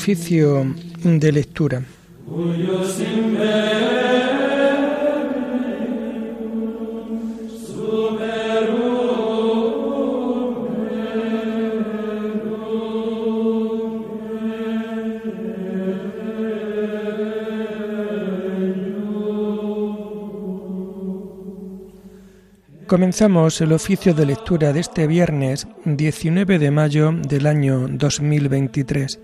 [0.00, 0.64] Oficio
[1.04, 1.82] de lectura.
[22.86, 29.20] Comenzamos el oficio de lectura de este viernes 19 de mayo del año 2023,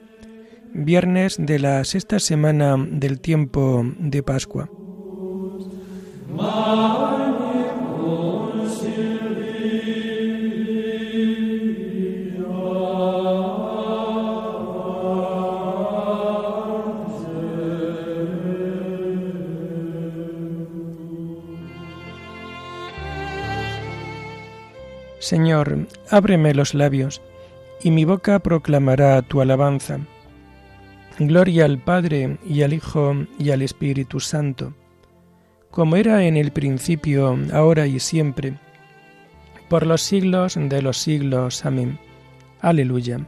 [0.85, 4.69] viernes de la sexta semana del tiempo de Pascua.
[25.19, 27.21] Señor, ábreme los labios,
[27.83, 29.99] y mi boca proclamará tu alabanza.
[31.19, 34.75] Gloria al Padre y al Hijo y al Espíritu Santo,
[35.71, 38.59] como era en el principio, ahora y siempre,
[39.69, 41.65] por los siglos de los siglos.
[41.65, 41.99] Amén.
[42.61, 43.19] Aleluya.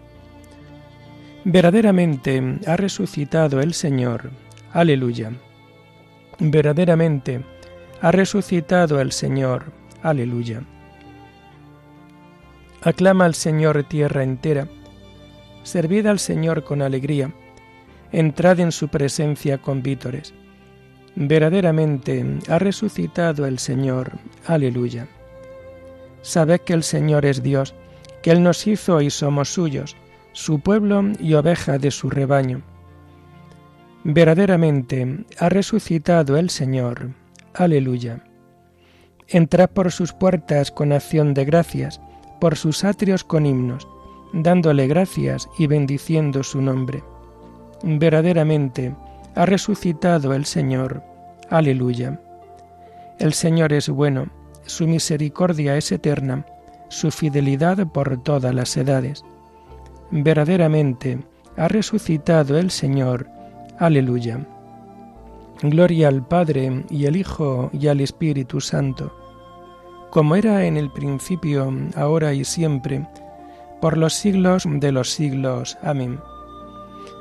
[1.45, 4.31] Verdaderamente ha resucitado el Señor.
[4.73, 5.33] Aleluya.
[6.39, 7.41] Verdaderamente
[8.03, 9.73] ha resucitado el Señor.
[10.03, 10.63] Aleluya.
[12.83, 14.69] Aclama al Señor tierra entera,
[15.63, 17.33] servid al Señor con alegría,
[18.13, 20.35] entrad en su presencia con vítores.
[21.17, 24.13] Verdaderamente ha resucitado el Señor.
[24.47, 25.09] Aleluya.
[26.23, 27.75] Sabed que el Señor es Dios,
[28.23, 29.97] que Él nos hizo y somos suyos,
[30.33, 32.63] su pueblo y oveja de su rebaño.
[34.05, 37.11] Verdaderamente ha resucitado el Señor.
[37.55, 38.25] Aleluya.
[39.27, 42.01] Entrad por sus puertas con acción de gracias,
[42.41, 43.87] por sus atrios con himnos,
[44.33, 47.03] dándole gracias y bendiciendo su nombre.
[47.83, 48.95] Verdaderamente
[49.35, 51.03] ha resucitado el Señor.
[51.51, 52.21] Aleluya.
[53.19, 54.27] El Señor es bueno,
[54.67, 56.45] su misericordia es eterna,
[56.89, 59.25] su fidelidad por todas las edades.
[60.11, 61.19] Verdaderamente
[61.57, 63.29] ha resucitado el Señor.
[63.79, 64.47] Aleluya.
[65.63, 69.13] Gloria al Padre y al Hijo y al Espíritu Santo
[70.11, 73.07] como era en el principio, ahora y siempre,
[73.81, 75.77] por los siglos de los siglos.
[75.83, 76.19] Amén.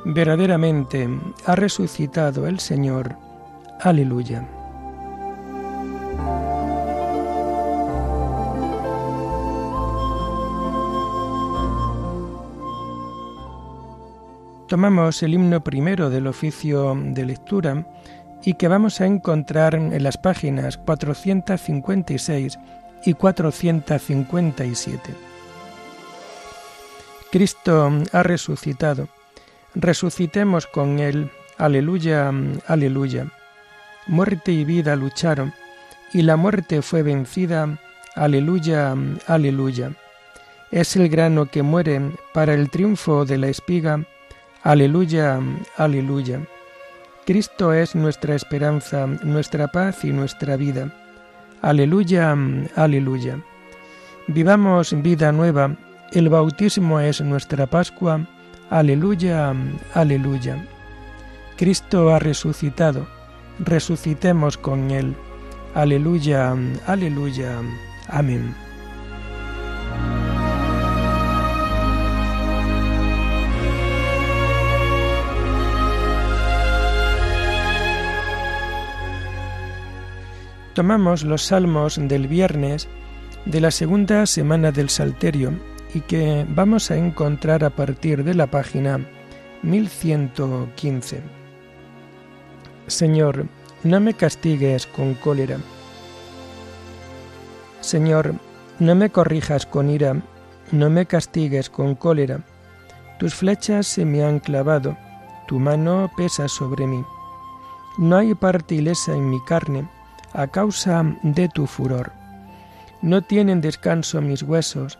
[0.06, 1.10] Verdaderamente
[1.46, 3.18] ha resucitado el Señor.
[3.82, 4.48] Aleluya.
[14.68, 17.88] Tomamos el himno primero del oficio de lectura
[18.44, 22.60] y que vamos a encontrar en las páginas 456
[23.06, 25.16] y 457.
[27.32, 29.08] Cristo ha resucitado.
[29.76, 31.30] Resucitemos con Él.
[31.58, 32.32] Aleluya,
[32.68, 33.28] aleluya.
[34.08, 35.54] Muerte y vida lucharon,
[36.14, 37.78] y la muerte fue vencida.
[38.16, 38.96] Aleluya,
[39.28, 39.92] aleluya.
[40.72, 44.04] Es el grano que muere para el triunfo de la espiga.
[44.64, 45.40] Aleluya,
[45.78, 46.42] aleluya.
[47.26, 50.94] Cristo es nuestra esperanza, nuestra paz y nuestra vida.
[51.62, 52.36] Aleluya,
[52.76, 53.40] aleluya.
[54.28, 55.76] Vivamos vida nueva.
[56.12, 58.28] El bautismo es nuestra Pascua.
[58.70, 59.54] Aleluya,
[59.94, 60.64] aleluya.
[61.56, 63.08] Cristo ha resucitado.
[63.60, 65.16] Resucitemos con Él.
[65.74, 66.56] Aleluya,
[66.86, 67.62] aleluya.
[68.10, 68.54] Amén.
[80.78, 82.88] tomamos los salmos del viernes
[83.46, 85.54] de la segunda semana del Salterio
[85.94, 89.00] y que vamos a encontrar a partir de la página
[89.64, 91.22] 1115.
[92.88, 93.46] Señor,
[93.84, 95.58] no me castigues con cólera.
[97.82, 98.36] Señor,
[98.80, 100.22] no me corrijas con ira,
[100.72, 102.42] no me castigues con cólera.
[103.20, 104.98] Tus flechas se me han clavado,
[105.48, 107.04] tu mano pesa sobre mí.
[107.98, 109.90] No hay parte ilesa en mi carne,
[110.34, 112.12] a causa de tu furor.
[113.02, 115.00] No tienen descanso mis huesos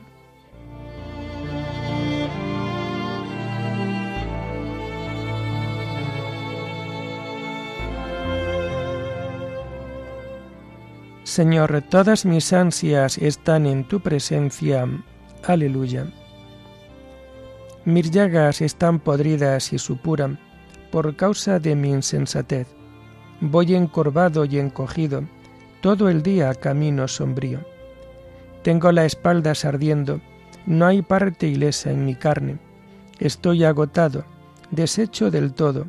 [11.31, 14.85] Señor, todas mis ansias están en tu presencia.
[15.47, 16.07] Aleluya.
[17.85, 20.37] Mis llagas están podridas y supuran
[20.91, 22.67] por causa de mi insensatez.
[23.39, 25.23] Voy encorvado y encogido,
[25.79, 27.61] todo el día camino sombrío.
[28.61, 30.19] Tengo la espalda ardiendo,
[30.65, 32.59] no hay parte ilesa en mi carne.
[33.19, 34.25] Estoy agotado,
[34.69, 35.87] deshecho del todo,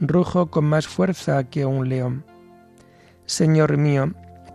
[0.00, 2.24] rujo con más fuerza que un león.
[3.26, 4.14] Señor mío,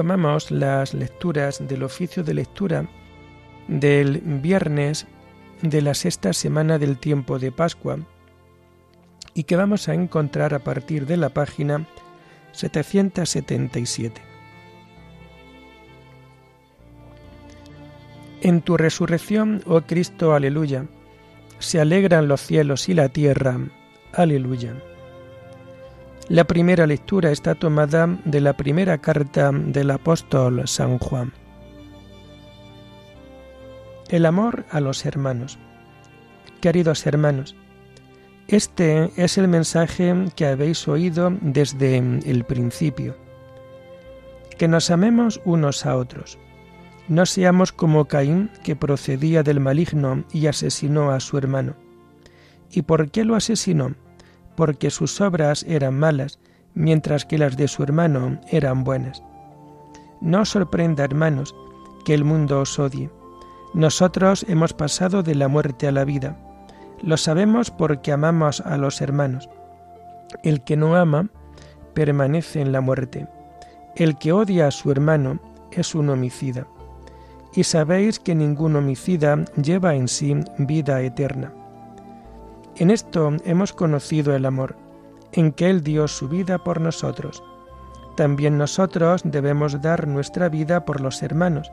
[0.00, 2.86] Tomamos las lecturas del oficio de lectura
[3.68, 5.06] del viernes
[5.60, 7.98] de la sexta semana del tiempo de Pascua
[9.34, 11.86] y que vamos a encontrar a partir de la página
[12.52, 14.22] 777.
[18.40, 20.86] En tu resurrección, oh Cristo, aleluya,
[21.58, 23.58] se alegran los cielos y la tierra,
[24.14, 24.76] aleluya.
[26.30, 31.32] La primera lectura está tomada de la primera carta del apóstol San Juan.
[34.10, 35.58] El amor a los hermanos.
[36.60, 37.56] Queridos hermanos,
[38.46, 43.16] este es el mensaje que habéis oído desde el principio.
[44.56, 46.38] Que nos amemos unos a otros.
[47.08, 51.74] No seamos como Caín, que procedía del maligno y asesinó a su hermano.
[52.70, 53.96] ¿Y por qué lo asesinó?
[54.60, 56.38] Porque sus obras eran malas,
[56.74, 59.22] mientras que las de su hermano eran buenas.
[60.20, 61.54] No sorprenda, hermanos,
[62.04, 63.08] que el mundo os odie.
[63.72, 66.36] Nosotros hemos pasado de la muerte a la vida.
[67.00, 69.48] Lo sabemos porque amamos a los hermanos.
[70.42, 71.30] El que no ama
[71.94, 73.26] permanece en la muerte.
[73.96, 75.40] El que odia a su hermano
[75.72, 76.66] es un homicida.
[77.54, 81.50] Y sabéis que ningún homicida lleva en sí vida eterna.
[82.80, 84.74] En esto hemos conocido el amor,
[85.32, 87.42] en que Él dio su vida por nosotros.
[88.16, 91.70] También nosotros debemos dar nuestra vida por los hermanos.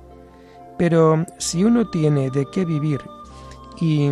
[0.77, 2.99] Pero si uno tiene de qué vivir
[3.79, 4.09] y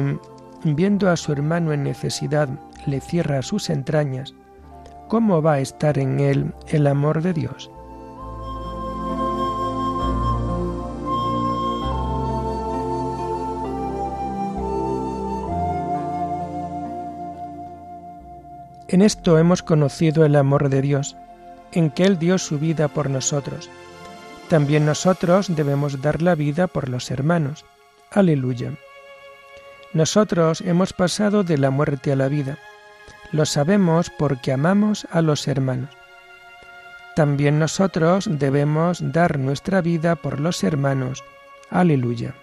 [0.63, 2.47] viendo a su hermano en necesidad
[2.85, 4.33] le cierra sus entrañas,
[5.09, 7.69] ¿cómo va a estar en él el amor de Dios?
[18.95, 21.17] En esto hemos conocido el amor de Dios,
[21.73, 23.69] en que Él dio su vida por nosotros.
[24.47, 27.65] También nosotros debemos dar la vida por los hermanos.
[28.09, 28.71] Aleluya.
[29.91, 32.57] Nosotros hemos pasado de la muerte a la vida.
[33.33, 35.89] Lo sabemos porque amamos a los hermanos.
[37.17, 41.21] También nosotros debemos dar nuestra vida por los hermanos.
[41.69, 42.33] Aleluya.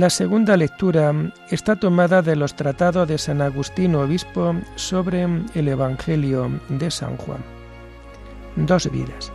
[0.00, 1.12] La segunda lectura
[1.50, 7.44] está tomada de los tratados de San Agustín Obispo sobre el Evangelio de San Juan.
[8.56, 9.30] Dos vidas.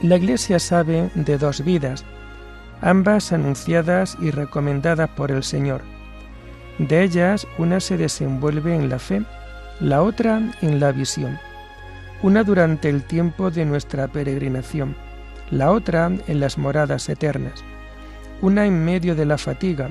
[0.00, 2.06] La Iglesia sabe de dos vidas,
[2.80, 5.82] ambas anunciadas y recomendadas por el Señor.
[6.78, 9.22] De ellas, una se desenvuelve en la fe,
[9.78, 11.38] la otra en la visión.
[12.22, 14.96] Una durante el tiempo de nuestra peregrinación,
[15.50, 17.62] la otra en las moradas eternas
[18.42, 19.90] una en medio de la fatiga,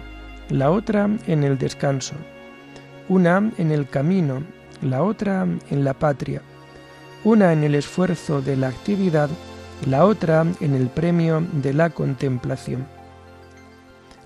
[0.49, 2.15] la otra en el descanso,
[3.07, 4.43] una en el camino,
[4.81, 6.41] la otra en la patria,
[7.23, 9.29] una en el esfuerzo de la actividad,
[9.87, 12.85] la otra en el premio de la contemplación.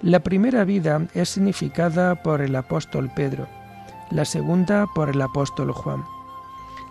[0.01, 3.48] La primera vida es significada por el apóstol Pedro,
[4.10, 6.03] la segunda por el apóstol Juan.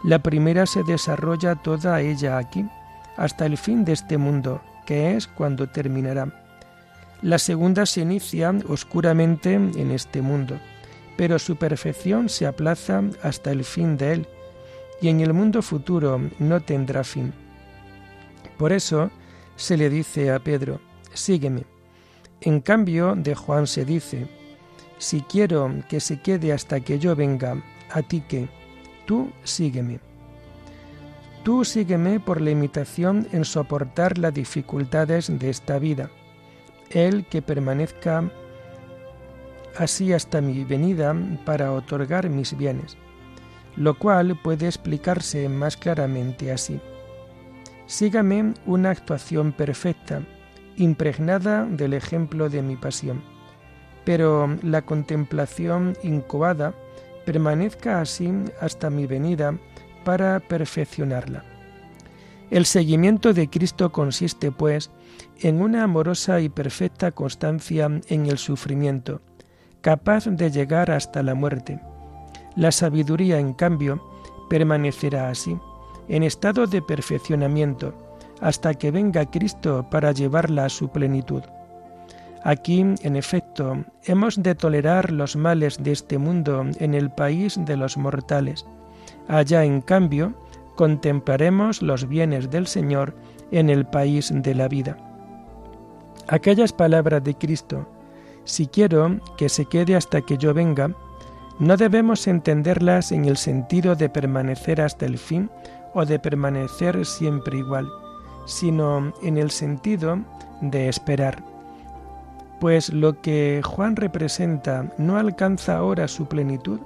[0.05, 2.65] La primera se desarrolla toda ella aquí,
[3.17, 6.44] hasta el fin de este mundo, que es cuando terminará
[7.25, 10.61] la segunda se inicia oscuramente en este mundo,
[11.17, 14.27] pero su perfección se aplaza hasta el fin de él,
[15.01, 17.33] y en el mundo futuro no tendrá fin.
[18.59, 19.11] Por eso
[19.57, 20.83] se le dice a Pedro,
[21.15, 21.65] sígueme.
[22.43, 24.29] En cambio de Juan se dice,
[24.99, 27.57] si quiero que se quede hasta que yo venga,
[27.91, 28.51] a ti que,
[29.07, 29.99] tú sígueme.
[31.43, 36.11] Tú sígueme por la imitación en soportar las dificultades de esta vida
[36.95, 38.31] él que permanezca
[39.77, 42.97] así hasta mi venida para otorgar mis bienes,
[43.77, 46.81] lo cual puede explicarse más claramente así.
[47.87, 50.23] Sígame una actuación perfecta,
[50.77, 53.23] impregnada del ejemplo de mi pasión,
[54.05, 56.75] pero la contemplación incubada
[57.27, 59.59] permanezca así hasta mi venida
[60.05, 61.54] para perfeccionarla.
[62.55, 64.93] El seguimiento de Cristo consiste, pues,
[65.41, 69.23] en una amorosa y perfecta constancia en el sufrimiento,
[69.81, 71.81] capaz de llegar hasta la muerte.
[72.55, 74.01] La sabiduría, en cambio,
[74.49, 75.59] permanecerá así,
[76.07, 77.93] en estado de perfeccionamiento,
[78.41, 81.43] hasta que venga Cristo para llevarla a su plenitud.
[82.45, 87.77] Aquí, en efecto, hemos de tolerar los males de este mundo en el país de
[87.77, 88.65] los mortales.
[89.27, 90.35] Allá, en cambio,
[90.77, 93.15] contemplaremos los bienes del Señor
[93.51, 94.97] en el país de la vida.
[96.29, 97.87] Aquellas palabras de Cristo,
[98.45, 100.91] si quiero que se quede hasta que yo venga,
[101.59, 105.51] no debemos entenderlas en el sentido de permanecer hasta el fin
[105.95, 107.89] o de permanecer siempre igual,
[108.47, 110.19] sino en el sentido
[110.61, 111.45] de esperar.
[112.61, 116.81] Pues lo que Juan representa no alcanza ahora su plenitud,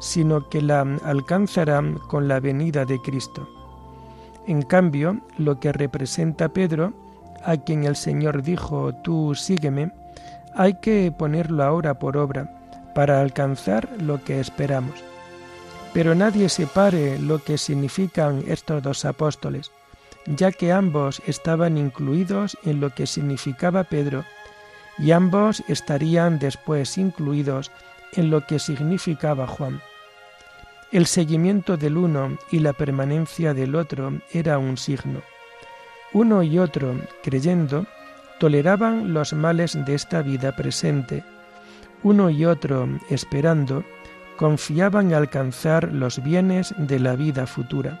[0.00, 3.48] sino que la alcanzará con la venida de Cristo.
[4.46, 6.92] En cambio, lo que representa Pedro,
[7.44, 9.92] a quien el Señor dijo, tú sígueme,
[10.54, 12.56] hay que ponerlo ahora por obra,
[12.94, 15.04] para alcanzar lo que esperamos.
[15.92, 19.70] Pero nadie separe lo que significan estos dos apóstoles,
[20.26, 24.24] ya que ambos estaban incluidos en lo que significaba Pedro,
[24.98, 27.70] y ambos estarían después incluidos
[28.12, 29.80] en lo que significaba Juan.
[30.92, 35.22] El seguimiento del uno y la permanencia del otro era un signo.
[36.12, 37.86] Uno y otro, creyendo,
[38.40, 41.22] toleraban los males de esta vida presente.
[42.02, 43.84] Uno y otro, esperando,
[44.36, 48.00] confiaban en alcanzar los bienes de la vida futura.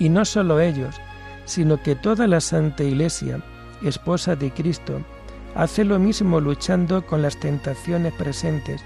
[0.00, 0.96] Y no solo ellos,
[1.44, 3.40] sino que toda la Santa Iglesia,
[3.84, 5.00] esposa de Cristo,
[5.54, 8.82] hace lo mismo luchando con las tentaciones presentes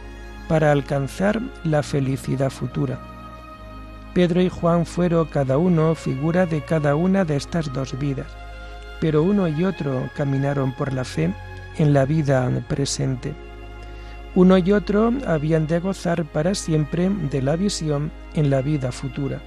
[0.50, 2.99] para alcanzar la felicidad futura.
[4.14, 8.26] Pedro y Juan fueron cada uno figura de cada una de estas dos vidas,
[9.00, 11.33] pero uno y otro caminaron por la fe
[11.78, 13.33] en la vida presente.
[14.35, 19.40] Uno y otro habían de gozar para siempre de la visión en la vida futura.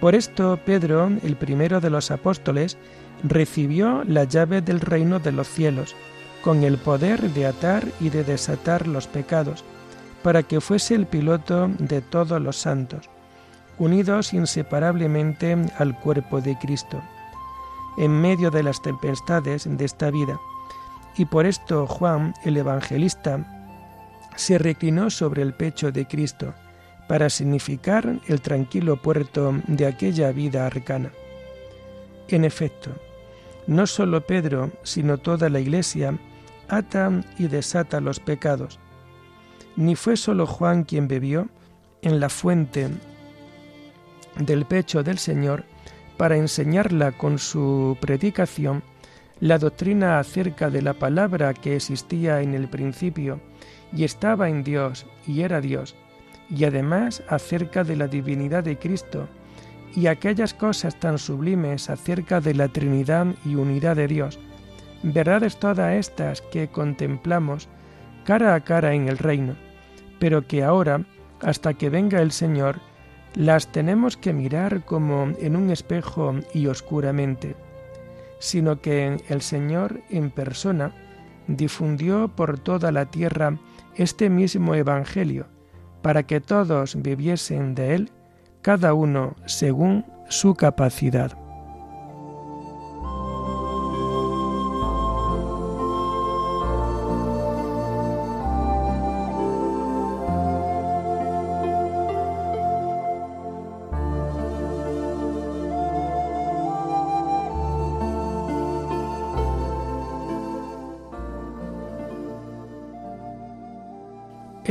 [0.00, 2.78] Por esto Pedro, el primero de los apóstoles,
[3.24, 5.96] recibió la llave del reino de los cielos,
[6.42, 9.64] con el poder de atar y de desatar los pecados,
[10.22, 13.08] para que fuese el piloto de todos los santos.
[13.78, 17.02] unidos inseparablemente al cuerpo de Cristo,
[17.96, 20.38] en medio de las tempestades de esta vida.
[21.16, 23.44] Y por esto Juan, el evangelista,
[24.36, 26.54] se reclinó sobre el pecho de Cristo,
[27.08, 31.10] para significar el tranquilo puerto de aquella vida arcana.
[32.28, 32.90] En efecto,
[33.66, 36.18] no sólo Pedro, sino toda la Iglesia,
[36.72, 38.80] ata y desata los pecados.
[39.76, 41.48] Ni fue sólo Juan quien bebió
[42.00, 42.88] en la fuente
[44.38, 45.64] del pecho del Señor
[46.16, 48.82] para enseñarla con su predicación
[49.40, 53.40] la doctrina acerca de la palabra que existía en el principio
[53.92, 55.94] y estaba en Dios y era Dios,
[56.48, 59.28] y además acerca de la divinidad de Cristo
[59.94, 64.38] y aquellas cosas tan sublimes acerca de la Trinidad y unidad de Dios,
[65.02, 67.68] verdades todas estas que contemplamos
[68.24, 69.54] cara a cara en el reino,
[70.18, 71.04] pero que ahora,
[71.40, 72.80] hasta que venga el Señor,
[73.34, 77.56] las tenemos que mirar como en un espejo y oscuramente,
[78.38, 80.94] sino que el Señor en persona
[81.46, 83.58] difundió por toda la tierra
[83.96, 85.46] este mismo Evangelio,
[86.02, 88.10] para que todos viviesen de él,
[88.60, 91.41] cada uno según su capacidad.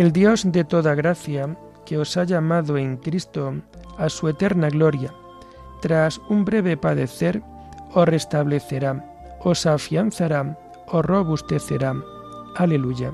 [0.01, 1.55] El Dios de toda gracia,
[1.85, 3.53] que os ha llamado en Cristo
[3.99, 5.13] a su eterna gloria,
[5.79, 7.43] tras un breve padecer,
[7.93, 9.05] os restablecerá,
[9.41, 11.93] os afianzará, os robustecerá.
[12.55, 13.13] Aleluya.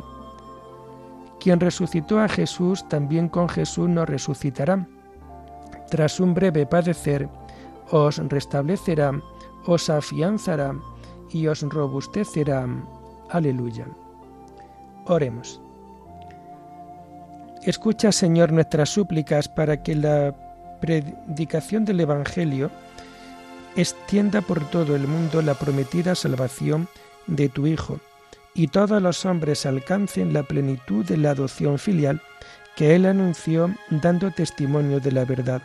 [1.42, 4.88] Quien resucitó a Jesús, también con Jesús nos resucitará.
[5.90, 7.28] Tras un breve padecer,
[7.92, 9.12] os restablecerá,
[9.66, 10.74] os afianzará
[11.32, 12.66] y os robustecerá.
[13.30, 13.88] Aleluya.
[15.06, 15.60] Oremos.
[17.68, 20.34] Escucha, Señor, nuestras súplicas para que la
[20.80, 22.72] predicación del Evangelio
[23.76, 26.88] extienda por todo el mundo la prometida salvación
[27.28, 28.00] de tu Hijo,
[28.54, 32.22] y todos los hombres alcancen la plenitud de la adopción filial
[32.78, 35.62] que Él anunció dando testimonio de la verdad.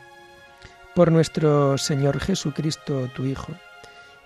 [0.97, 3.53] Por nuestro Señor Jesucristo, tu Hijo,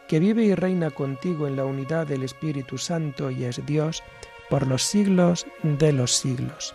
[0.09, 4.03] que vive y reina contigo en la unidad del Espíritu Santo y es Dios
[4.49, 6.75] por los siglos de los siglos.